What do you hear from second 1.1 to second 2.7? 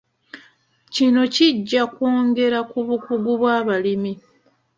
kijja kwongera